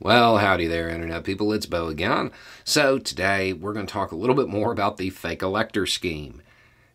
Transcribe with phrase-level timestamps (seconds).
[0.00, 1.52] Well, howdy there, Internet people.
[1.52, 2.30] It's Beau again.
[2.62, 6.40] So, today we're going to talk a little bit more about the fake elector scheme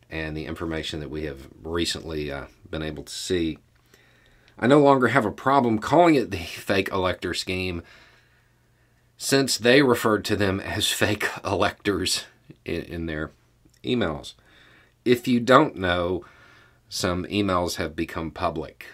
[0.10, 3.58] and the information that we have recently uh, been able to see.
[4.58, 7.84] I no longer have a problem calling it the fake elector scheme
[9.18, 12.24] since they referred to them as fake electors
[12.64, 13.32] in, in their
[13.84, 14.34] emails.
[15.04, 16.24] If you don't know,
[16.88, 18.86] some emails have become public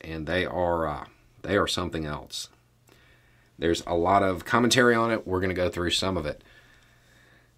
[0.00, 1.04] and they are uh,
[1.42, 2.50] they are something else.
[3.58, 5.26] There's a lot of commentary on it.
[5.26, 6.42] We're going to go through some of it.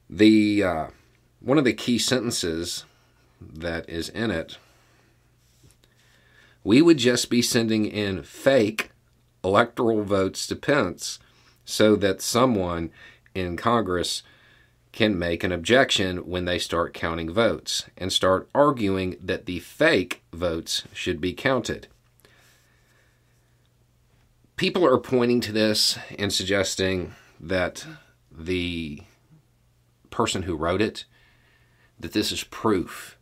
[0.09, 0.87] The uh,
[1.41, 2.85] one of the key sentences
[3.41, 4.59] that is in it.
[6.65, 8.91] We would just be sending in fake
[9.45, 11.19] electoral votes to Pence
[11.65, 12.91] so that someone
[13.35, 14.23] in Congress
[14.93, 20.23] can make an objection when they start counting votes and start arguing that the fake
[20.33, 21.87] votes should be counted
[24.59, 27.87] people are pointing to this and suggesting that
[28.31, 29.01] the
[30.11, 31.05] person who wrote it
[31.99, 33.17] that this is proof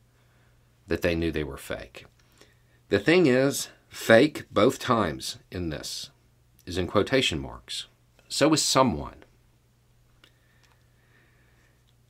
[0.86, 2.06] that they knew they were fake.
[2.88, 6.10] The thing is, fake both times in this
[6.64, 7.86] is in quotation marks.
[8.28, 9.24] So is someone.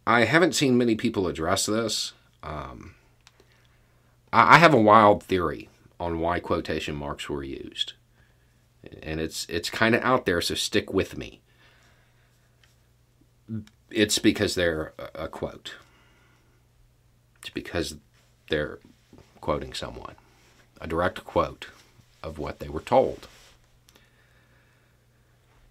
[0.06, 2.12] I haven't seen many people address this.
[2.42, 2.94] Um,
[4.32, 7.94] I have a wild theory on why quotation marks were used
[9.02, 11.40] and it's it's kind of out there, so stick with me.
[13.90, 15.74] It's because they're a quote.
[17.40, 17.96] It's because
[18.50, 18.78] they're
[19.40, 20.16] quoting someone,
[20.80, 21.68] a direct quote
[22.22, 23.28] of what they were told.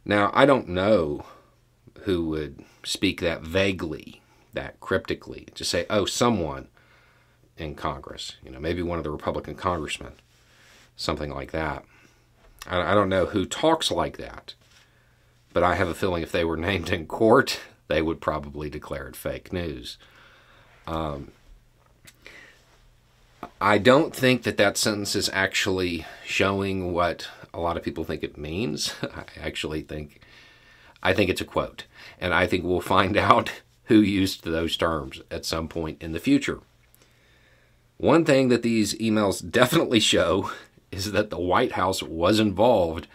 [0.06, 1.26] Now, I don't know
[2.04, 4.22] who would speak that vaguely,
[4.54, 6.68] that cryptically, to say, oh, someone
[7.58, 10.14] in Congress, you know, maybe one of the Republican congressmen,
[10.96, 11.84] something like that.
[12.68, 14.56] I don't know who talks like that,
[15.54, 19.08] but I have a feeling if they were named in court, they would probably declare
[19.08, 19.98] it fake news.
[20.88, 21.32] Um,
[23.62, 28.24] I don't think that that sentence is actually showing what a lot of people think
[28.24, 28.94] it means.
[29.04, 30.22] I actually think
[31.02, 31.86] I think it's a quote,
[32.20, 36.20] and I think we'll find out who used those terms at some point in the
[36.20, 36.62] future.
[37.98, 40.52] One thing that these emails definitely show
[40.96, 43.08] is that the White House was involved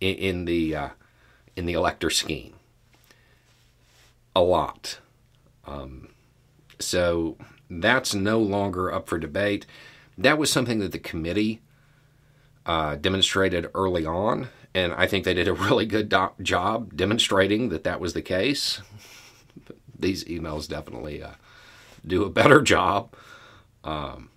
[0.00, 0.88] in, in the uh,
[1.56, 2.54] in the elector scheme
[4.34, 4.98] a lot.
[5.66, 6.08] Um,
[6.78, 7.36] so
[7.68, 9.66] that's no longer up for debate.
[10.16, 11.60] That was something that the committee
[12.66, 17.68] uh, demonstrated early on, and I think they did a really good do- job demonstrating
[17.70, 18.80] that that was the case.
[19.98, 21.32] These emails definitely uh,
[22.06, 23.14] do a better job.
[23.84, 24.30] Um,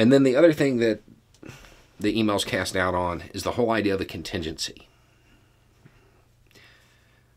[0.00, 1.02] and then the other thing that
[1.98, 4.88] the emails cast out on is the whole idea of a contingency.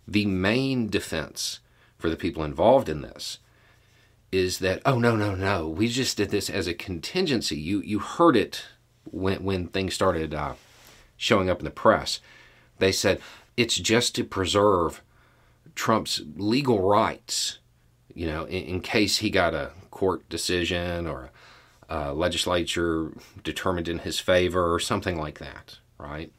[0.07, 1.59] The main defense
[1.97, 3.39] for the people involved in this
[4.31, 7.57] is that oh no no no we just did this as a contingency.
[7.57, 8.63] You you heard it
[9.11, 10.53] when when things started uh,
[11.17, 12.21] showing up in the press.
[12.79, 13.19] They said
[13.57, 15.01] it's just to preserve
[15.75, 17.59] Trump's legal rights,
[18.13, 21.29] you know, in, in case he got a court decision or
[21.89, 23.11] uh, legislature
[23.43, 26.31] determined in his favor or something like that, right?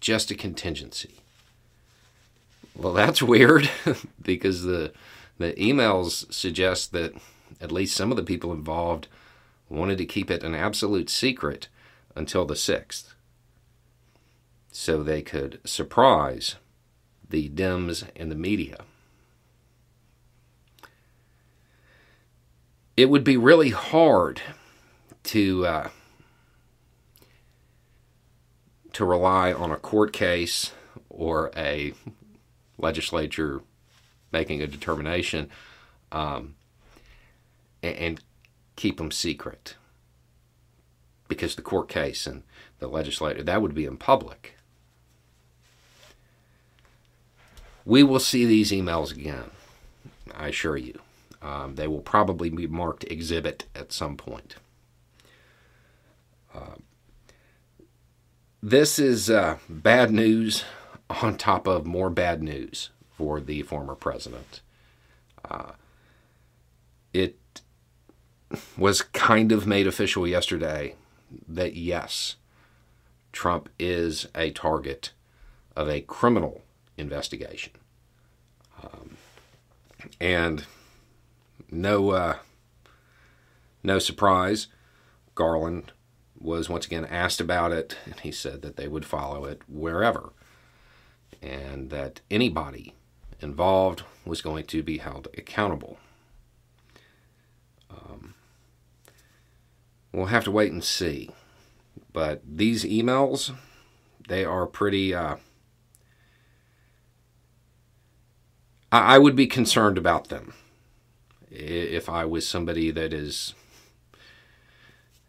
[0.00, 1.16] Just a contingency.
[2.74, 3.70] Well, that's weird
[4.22, 4.92] because the
[5.38, 7.12] the emails suggest that
[7.60, 9.06] at least some of the people involved
[9.68, 11.68] wanted to keep it an absolute secret
[12.14, 13.12] until the 6th
[14.76, 16.56] so they could surprise
[17.30, 18.84] the Dems and the media.
[22.96, 24.40] It would be really hard
[25.24, 25.88] to uh,
[28.92, 30.72] to rely on a court case
[31.10, 31.92] or a
[32.78, 33.60] legislature
[34.32, 35.50] making a determination
[36.12, 36.54] um,
[37.82, 38.20] and, and
[38.76, 39.76] keep them secret
[41.28, 42.42] because the court case and
[42.78, 44.54] the legislature that would be in public.
[47.84, 49.50] We will see these emails again,
[50.34, 51.00] I assure you.
[51.42, 54.56] Um, they will probably be marked exhibit at some point.
[56.54, 56.76] Uh,
[58.62, 60.64] this is uh, bad news
[61.10, 64.60] on top of more bad news for the former president.
[65.48, 65.72] Uh,
[67.12, 67.36] it
[68.76, 70.94] was kind of made official yesterday
[71.48, 72.36] that yes,
[73.32, 75.12] Trump is a target
[75.74, 76.62] of a criminal
[76.96, 77.72] investigation.
[78.82, 79.16] Um,
[80.20, 80.64] and
[81.70, 82.36] no uh,
[83.82, 84.66] no surprise,
[85.34, 85.92] Garland
[86.38, 90.32] was once again asked about it, and he said that they would follow it wherever,
[91.40, 92.94] and that anybody
[93.40, 95.98] involved was going to be held accountable.
[97.90, 98.34] Um,
[100.12, 101.30] we'll have to wait and see.
[102.12, 103.54] But these emails,
[104.28, 105.14] they are pretty.
[105.14, 105.36] Uh,
[108.90, 110.54] I, I would be concerned about them
[111.58, 113.54] if I was somebody that is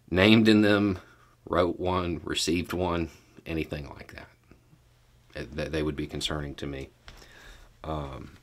[0.10, 1.00] named in them,
[1.48, 3.10] wrote one, received one,
[3.46, 4.28] anything like that.
[5.56, 6.90] That they would be concerning to me.
[7.84, 8.38] Um,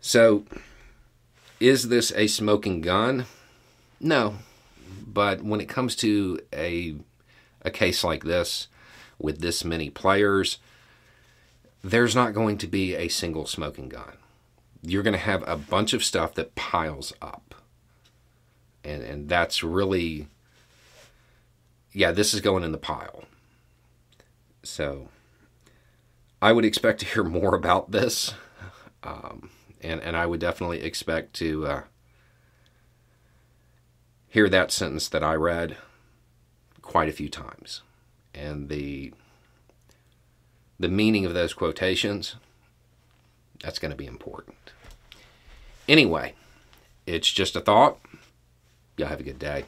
[0.00, 0.44] so,
[1.60, 3.26] is this a smoking gun?
[4.00, 4.36] No,
[5.06, 6.96] but when it comes to a
[7.62, 8.68] a case like this
[9.18, 10.58] with this many players,
[11.82, 14.18] there's not going to be a single smoking gun.
[14.82, 17.54] You're going to have a bunch of stuff that piles up.
[18.84, 20.28] And and that's really
[21.92, 23.24] yeah, this is going in the pile.
[24.62, 25.08] So
[26.42, 28.34] I would expect to hear more about this.
[29.02, 29.50] Um,
[29.80, 31.82] and, and I would definitely expect to uh,
[34.28, 35.78] hear that sentence that I read
[36.82, 37.82] quite a few times.
[38.34, 39.14] And the
[40.78, 42.36] the meaning of those quotations,
[43.62, 44.72] that's going to be important.
[45.88, 46.34] Anyway,
[47.06, 47.98] it's just a thought.
[48.96, 49.64] Y'all have a good day.